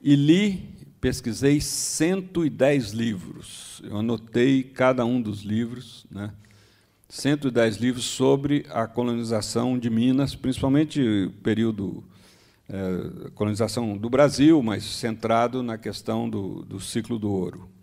E 0.00 0.14
li, 0.14 0.86
pesquisei 1.00 1.60
110 1.60 2.92
livros. 2.92 3.82
Eu 3.82 3.96
anotei 3.96 4.62
cada 4.62 5.04
um 5.04 5.20
dos 5.20 5.42
livros, 5.42 6.06
né? 6.08 6.32
110 7.08 7.76
livros 7.78 8.04
sobre 8.04 8.66
a 8.70 8.86
colonização 8.86 9.76
de 9.76 9.90
Minas, 9.90 10.36
principalmente 10.36 11.00
o 11.00 11.30
período 11.42 12.04
é, 12.68 13.30
colonização 13.34 13.96
do 13.96 14.08
Brasil, 14.08 14.62
mas 14.62 14.84
centrado 14.84 15.62
na 15.62 15.76
questão 15.76 16.30
do, 16.30 16.62
do 16.62 16.80
ciclo 16.80 17.18
do 17.18 17.30
ouro. 17.30 17.75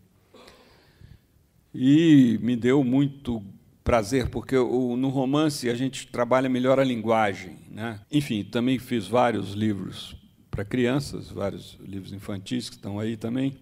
E 1.74 2.38
me 2.42 2.56
deu 2.56 2.84
muito 2.84 3.44
prazer, 3.84 4.30
porque 4.30 4.56
o, 4.56 4.96
no 4.96 5.10
romance 5.10 5.70
a 5.70 5.76
gente 5.76 6.08
trabalha 6.08 6.48
melhor 6.48 6.80
a 6.80 6.84
linguagem. 6.84 7.58
Né? 7.70 8.00
Enfim, 8.12 8.44
também 8.44 8.80
fiz 8.80 9.08
vários 9.08 9.54
livros 9.54 10.16
para 10.50 10.64
crianças, 10.64 11.30
vários 11.30 11.78
livros 11.84 12.14
infantis 12.14 12.70
que 12.70 12.76
estão 12.76 13.00
aí 13.00 13.18
também. 13.18 13.58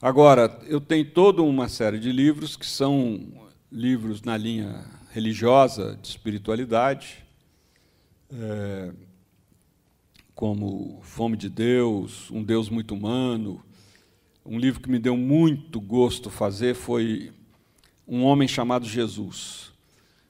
Agora, 0.00 0.60
eu 0.66 0.80
tenho 0.80 1.10
toda 1.10 1.42
uma 1.42 1.68
série 1.68 1.98
de 1.98 2.12
livros 2.12 2.56
que 2.56 2.66
são 2.66 3.48
livros 3.72 4.22
na 4.22 4.36
linha 4.36 4.84
religiosa, 5.10 5.98
de 6.02 6.08
espiritualidade, 6.08 7.24
é, 8.30 8.92
como 10.34 11.00
Fome 11.02 11.36
de 11.36 11.48
Deus, 11.48 12.30
Um 12.30 12.42
Deus 12.42 12.68
Muito 12.68 12.94
Humano. 12.94 13.64
Um 14.46 14.58
livro 14.58 14.80
que 14.80 14.90
me 14.90 14.98
deu 14.98 15.16
muito 15.16 15.80
gosto 15.80 16.28
fazer 16.28 16.74
foi 16.74 17.32
Um 18.06 18.24
Homem 18.24 18.46
Chamado 18.46 18.86
Jesus. 18.86 19.72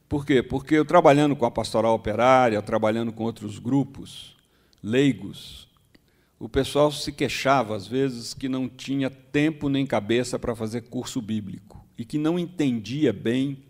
Por 0.08 0.24
quê? 0.24 0.40
Porque 0.40 0.76
eu 0.76 0.84
trabalhando 0.84 1.34
com 1.34 1.44
a 1.44 1.50
pastoral 1.50 1.96
operária, 1.96 2.62
trabalhando 2.62 3.12
com 3.12 3.24
outros 3.24 3.58
grupos 3.58 4.36
leigos, 4.80 5.68
o 6.38 6.48
pessoal 6.48 6.92
se 6.92 7.10
queixava 7.10 7.74
às 7.74 7.88
vezes 7.88 8.34
que 8.34 8.48
não 8.48 8.68
tinha 8.68 9.10
tempo 9.10 9.68
nem 9.68 9.84
cabeça 9.84 10.38
para 10.38 10.54
fazer 10.54 10.82
curso 10.82 11.20
bíblico 11.20 11.84
e 11.98 12.04
que 12.04 12.16
não 12.16 12.38
entendia 12.38 13.12
bem 13.12 13.64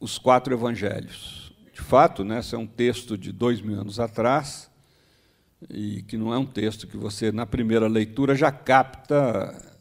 os 0.00 0.18
quatro 0.18 0.52
evangelhos. 0.52 1.52
De 1.72 1.80
fato, 1.80 2.24
né, 2.24 2.40
esse 2.40 2.56
é 2.56 2.58
um 2.58 2.66
texto 2.66 3.16
de 3.16 3.30
dois 3.30 3.60
mil 3.60 3.78
anos 3.78 4.00
atrás, 4.00 4.67
e 5.68 6.02
que 6.02 6.16
não 6.16 6.32
é 6.32 6.38
um 6.38 6.46
texto 6.46 6.86
que 6.86 6.96
você, 6.96 7.32
na 7.32 7.46
primeira 7.46 7.88
leitura, 7.88 8.34
já 8.34 8.52
capta 8.52 9.76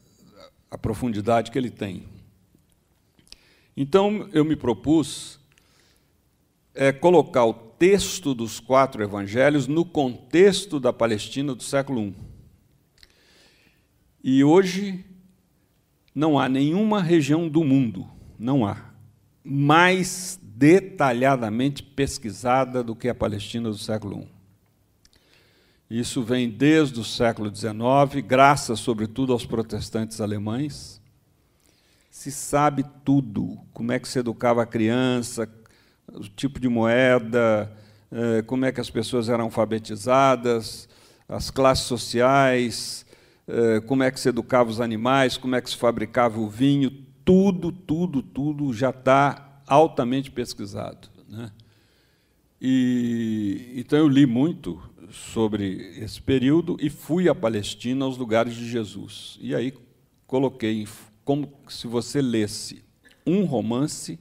a 0.69 0.77
profundidade 0.77 1.51
que 1.51 1.57
ele 1.57 1.69
tem. 1.69 2.03
Então, 3.75 4.27
eu 4.33 4.43
me 4.43 4.55
propus 4.55 5.39
é, 6.73 6.91
colocar 6.91 7.45
o 7.45 7.53
texto 7.53 8.33
dos 8.33 8.59
quatro 8.59 9.03
evangelhos 9.03 9.67
no 9.67 9.85
contexto 9.85 10.79
da 10.79 10.91
Palestina 10.91 11.53
do 11.53 11.61
século 11.61 12.01
I. 12.01 12.15
E 14.23 14.43
hoje 14.43 15.05
não 16.13 16.39
há 16.39 16.49
nenhuma 16.49 17.01
região 17.01 17.47
do 17.47 17.63
mundo, 17.63 18.07
não 18.37 18.65
há, 18.65 18.77
mais 19.43 20.39
detalhadamente 20.41 21.83
pesquisada 21.83 22.83
do 22.83 22.95
que 22.95 23.07
a 23.07 23.15
Palestina 23.15 23.69
do 23.69 23.77
século 23.77 24.21
I. 24.21 24.36
Isso 25.89 26.21
vem 26.21 26.49
desde 26.49 26.99
o 26.99 27.03
século 27.03 27.53
XIX, 27.53 27.71
graças, 28.25 28.79
sobretudo, 28.79 29.31
aos 29.31 29.45
protestantes 29.45 30.19
alemães. 30.19 31.01
Se 32.09 32.29
sabe 32.29 32.83
tudo: 33.05 33.57
como 33.71 33.93
é 33.93 33.99
que 33.99 34.07
se 34.07 34.19
educava 34.19 34.63
a 34.63 34.65
criança, 34.65 35.49
o 36.11 36.27
tipo 36.27 36.59
de 36.59 36.67
moeda, 36.67 37.71
eh, 38.11 38.41
como 38.41 38.65
é 38.65 38.71
que 38.71 38.81
as 38.81 38.89
pessoas 38.89 39.29
eram 39.29 39.45
alfabetizadas, 39.45 40.89
as 41.27 41.49
classes 41.49 41.85
sociais, 41.85 43.05
eh, 43.47 43.79
como 43.81 44.03
é 44.03 44.11
que 44.11 44.19
se 44.19 44.27
educava 44.27 44.69
os 44.69 44.81
animais, 44.81 45.37
como 45.37 45.55
é 45.55 45.61
que 45.61 45.69
se 45.69 45.77
fabricava 45.77 46.37
o 46.37 46.49
vinho, 46.49 46.91
tudo, 47.23 47.71
tudo, 47.71 48.21
tudo 48.21 48.73
já 48.73 48.89
está 48.89 49.61
altamente 49.65 50.31
pesquisado. 50.31 51.09
Né? 51.29 51.49
E, 52.61 53.73
então 53.75 53.99
eu 53.99 54.07
li 54.07 54.25
muito 54.25 54.81
sobre 55.09 55.93
esse 55.97 56.21
período 56.21 56.77
e 56.79 56.89
fui 56.89 57.29
à 57.29 57.35
Palestina, 57.35 58.05
aos 58.05 58.17
lugares 58.17 58.55
de 58.55 58.69
Jesus. 58.69 59.37
E 59.41 59.55
aí 59.55 59.73
coloquei 60.25 60.87
como 61.23 61.51
se 61.67 61.87
você 61.87 62.21
lesse 62.21 62.83
um 63.25 63.43
romance 63.43 64.19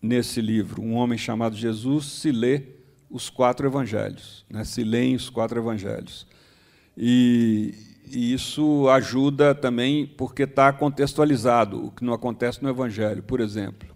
nesse 0.00 0.40
livro, 0.40 0.82
Um 0.82 0.94
Homem 0.94 1.18
Chamado 1.18 1.56
Jesus, 1.56 2.06
se 2.06 2.32
lê 2.32 2.62
os 3.10 3.28
quatro 3.28 3.66
evangelhos, 3.66 4.44
né? 4.48 4.64
se 4.64 4.82
leem 4.82 5.14
os 5.14 5.28
quatro 5.28 5.60
evangelhos. 5.60 6.26
E, 6.96 7.74
e 8.06 8.32
isso 8.32 8.88
ajuda 8.88 9.54
também 9.54 10.06
porque 10.06 10.42
está 10.44 10.72
contextualizado, 10.72 11.86
o 11.86 11.90
que 11.90 12.04
não 12.04 12.14
acontece 12.14 12.62
no 12.62 12.70
evangelho. 12.70 13.22
Por 13.22 13.40
exemplo, 13.40 13.88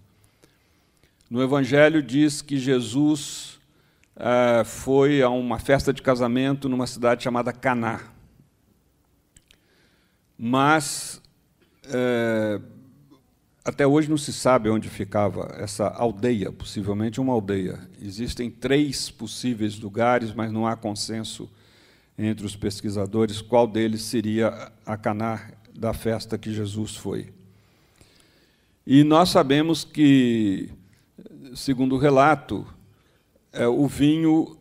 no 1.28 1.42
evangelho 1.42 2.02
diz 2.02 2.40
que 2.40 2.58
Jesus 2.58 3.58
uh, 4.16 4.64
foi 4.64 5.22
a 5.22 5.28
uma 5.28 5.58
festa 5.58 5.92
de 5.92 6.02
casamento 6.02 6.68
numa 6.68 6.86
cidade 6.86 7.22
chamada 7.22 7.52
Caná. 7.52 8.00
Mas 10.38 11.20
uh, 11.86 12.62
até 13.64 13.86
hoje 13.86 14.08
não 14.08 14.16
se 14.16 14.32
sabe 14.32 14.68
onde 14.70 14.88
ficava 14.88 15.54
essa 15.58 15.88
aldeia, 15.88 16.52
possivelmente 16.52 17.20
uma 17.20 17.32
aldeia. 17.32 17.80
Existem 18.00 18.50
três 18.50 19.10
possíveis 19.10 19.78
lugares, 19.78 20.32
mas 20.32 20.52
não 20.52 20.66
há 20.66 20.76
consenso 20.76 21.50
entre 22.18 22.46
os 22.46 22.56
pesquisadores 22.56 23.42
qual 23.42 23.66
deles 23.66 24.02
seria 24.02 24.70
a 24.86 24.96
Caná 24.96 25.50
da 25.74 25.92
festa 25.92 26.38
que 26.38 26.52
Jesus 26.52 26.96
foi. 26.96 27.34
E 28.86 29.02
nós 29.02 29.30
sabemos 29.30 29.82
que, 29.84 30.70
segundo 31.54 31.96
o 31.96 31.98
relato, 31.98 32.66
é, 33.56 33.66
o 33.66 33.86
vinho 33.86 34.56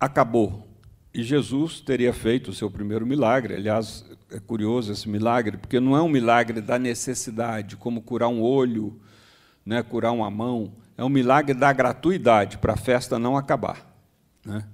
acabou. 0.00 0.66
E 1.12 1.22
Jesus 1.22 1.80
teria 1.80 2.12
feito 2.12 2.50
o 2.50 2.54
seu 2.54 2.70
primeiro 2.70 3.06
milagre. 3.06 3.54
Aliás, 3.54 4.04
é 4.30 4.38
curioso 4.38 4.92
esse 4.92 5.08
milagre, 5.08 5.56
porque 5.56 5.80
não 5.80 5.96
é 5.96 6.02
um 6.02 6.08
milagre 6.08 6.60
da 6.60 6.78
necessidade, 6.78 7.76
como 7.76 8.02
curar 8.02 8.28
um 8.28 8.40
olho, 8.40 9.00
né, 9.64 9.82
curar 9.82 10.12
uma 10.12 10.30
mão. 10.30 10.72
É 10.96 11.04
um 11.04 11.08
milagre 11.08 11.54
da 11.54 11.72
gratuidade, 11.72 12.58
para 12.58 12.72
a 12.72 12.76
festa 12.76 13.18
não 13.18 13.36
acabar. 13.36 13.86
Né? 14.44 14.64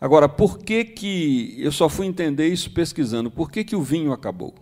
Agora, 0.00 0.28
por 0.28 0.58
que, 0.58 0.84
que 0.84 1.56
eu 1.58 1.70
só 1.70 1.88
fui 1.88 2.06
entender 2.06 2.48
isso 2.48 2.70
pesquisando? 2.70 3.30
Por 3.30 3.50
que, 3.50 3.62
que 3.62 3.76
o 3.76 3.82
vinho 3.82 4.12
acabou? 4.12 4.54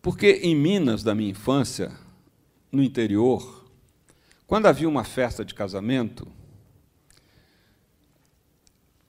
Porque 0.00 0.40
em 0.42 0.54
Minas, 0.54 1.02
da 1.02 1.14
minha 1.14 1.30
infância, 1.30 1.92
no 2.70 2.82
interior, 2.82 3.61
quando 4.52 4.66
havia 4.66 4.86
uma 4.86 5.02
festa 5.02 5.46
de 5.46 5.54
casamento, 5.54 6.28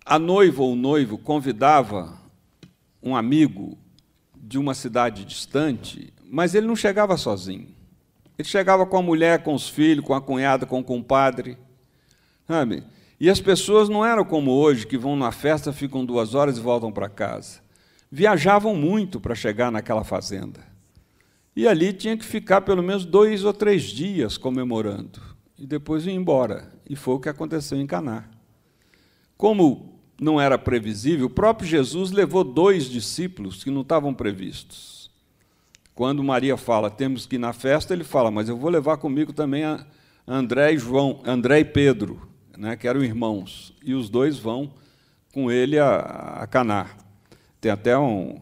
a 0.06 0.18
noiva 0.18 0.64
ou 0.64 0.72
o 0.72 0.76
noivo 0.78 1.18
convidava 1.18 2.18
um 3.02 3.14
amigo 3.14 3.78
de 4.34 4.58
uma 4.58 4.74
cidade 4.74 5.26
distante, 5.26 6.14
mas 6.24 6.56
ele 6.56 6.66
não 6.66 6.78
chegava 6.78 7.18
sozinho. 7.18 7.76
Ele 8.38 8.48
chegava 8.48 8.86
com 8.86 8.96
a 8.96 9.02
mulher, 9.02 9.44
com 9.44 9.54
os 9.54 9.68
filhos, 9.68 10.06
com 10.06 10.14
a 10.14 10.22
cunhada, 10.22 10.66
com 10.66 10.80
o 10.80 10.84
compadre. 10.84 11.58
Sabe? 12.48 12.86
E 13.20 13.30
as 13.30 13.42
pessoas 13.42 13.90
não 13.90 14.06
eram 14.06 14.24
como 14.24 14.50
hoje, 14.50 14.88
que 14.88 14.98
vão 14.98 15.18
na 15.18 15.34
festa, 15.34 15.74
ficam 15.74 16.06
duas 16.06 16.36
horas 16.36 16.58
e 16.58 16.62
voltam 16.62 16.90
para 16.90 17.10
casa. 17.10 17.60
Viajavam 18.10 18.78
muito 18.78 19.20
para 19.20 19.36
chegar 19.36 19.70
naquela 19.70 20.06
fazenda. 20.06 20.62
E 21.54 21.68
ali 21.68 21.92
tinha 21.92 22.16
que 22.16 22.24
ficar 22.24 22.62
pelo 22.62 22.82
menos 22.82 23.04
dois 23.04 23.44
ou 23.44 23.52
três 23.52 23.84
dias 23.84 24.38
comemorando 24.38 25.33
e 25.58 25.66
depois 25.66 26.06
ia 26.06 26.14
embora. 26.14 26.72
E 26.90 26.96
foi 26.96 27.16
o 27.16 27.20
que 27.20 27.30
aconteceu 27.30 27.80
em 27.80 27.88
Caná. 27.88 28.26
Como 29.38 30.00
não 30.20 30.40
era 30.40 30.58
previsível, 30.58 31.28
o 31.28 31.30
próprio 31.30 31.68
Jesus 31.68 32.12
levou 32.12 32.44
dois 32.44 32.86
discípulos 32.86 33.64
que 33.64 33.72
não 33.72 33.82
estavam 33.82 34.14
previstos. 34.14 35.12
Quando 35.96 36.24
Maria 36.24 36.58
fala, 36.58 36.90
temos 36.90 37.26
que 37.26 37.36
ir 37.36 37.40
na 37.40 37.54
festa, 37.54 37.94
ele 37.94 38.04
fala, 38.04 38.32
mas 38.32 38.50
eu 38.50 38.58
vou 38.58 38.70
levar 38.70 38.98
comigo 38.98 39.32
também 39.32 39.64
a 39.64 39.86
André 40.28 40.74
e 40.74 40.78
João, 40.78 41.22
André 41.26 41.60
e 41.60 41.66
Pedro, 41.66 42.28
né, 42.58 42.76
que 42.76 42.88
eram 42.88 43.04
irmãos, 43.04 43.74
e 43.84 43.94
os 43.94 44.10
dois 44.10 44.40
vão 44.40 44.74
com 45.34 45.52
ele 45.52 45.78
a, 45.78 45.98
a 46.42 46.48
Caná. 46.48 46.88
Tem 47.60 47.72
até 47.72 47.98
um, 47.98 48.42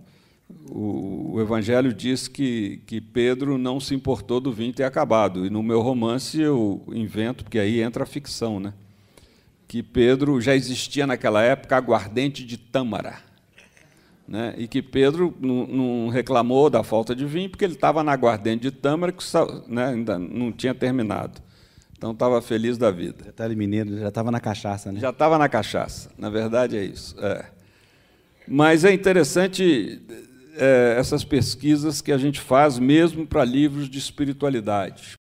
o, 0.73 1.34
o, 1.34 1.41
Evangelho 1.41 1.93
diz 1.93 2.27
que, 2.27 2.81
que 2.86 3.01
Pedro 3.01 3.57
não 3.57 3.79
se 3.79 3.93
importou 3.93 4.39
do 4.39 4.51
vinho 4.51 4.73
ter 4.73 4.84
acabado. 4.84 5.45
E 5.45 5.49
no 5.49 5.62
meu 5.62 5.81
romance 5.81 6.39
eu 6.39 6.81
invento, 6.88 7.43
porque 7.43 7.60
aí 7.60 7.81
entra 7.81 8.03
a 8.03 8.07
ficção, 8.07 8.60
né? 8.60 8.73
que 9.71 9.81
Pedro 9.81 10.41
já 10.41 10.53
existia 10.53 11.07
naquela 11.07 11.41
época 11.41 11.77
aguardente 11.77 12.45
de 12.45 12.57
tâmara. 12.57 13.19
Né? 14.27 14.53
E 14.57 14.67
que 14.67 14.81
Pedro 14.81 15.34
não, 15.39 16.10
reclamou 16.10 16.69
da 16.69 16.84
falta 16.84 17.15
de 17.15 17.25
vinho, 17.25 17.49
porque 17.49 17.63
ele 17.63 17.75
estava 17.75 18.03
na 18.03 18.12
aguardente 18.12 18.63
de 18.63 18.71
tâmara, 18.71 19.13
que 19.13 19.23
né, 19.69 19.86
ainda 19.86 20.19
não 20.19 20.51
tinha 20.51 20.75
terminado. 20.75 21.41
Então 21.97 22.12
estava 22.12 22.41
feliz 22.41 22.77
da 22.77 22.91
vida. 22.91 23.23
Detalhe 23.23 23.55
mineiro, 23.55 23.97
já 23.97 24.10
estava 24.10 24.29
na 24.29 24.41
cachaça, 24.41 24.91
né? 24.91 24.99
Já 24.99 25.12
estava 25.12 25.38
na 25.38 25.47
cachaça, 25.47 26.12
na 26.17 26.29
verdade 26.29 26.75
é 26.75 26.84
isso. 26.84 27.15
É. 27.23 27.45
Mas 28.45 28.84
é 28.84 28.91
interessante 28.91 30.01
é, 30.56 30.96
essas 30.98 31.24
pesquisas 31.24 32.02
que 32.02 32.12
a 32.12 32.18
gente 32.18 32.40
faz 32.40 32.80
mesmo 32.80 33.26
para 33.26 33.44
livros 33.44 33.90
de 33.90 33.98
espiritualidade. 33.98 35.20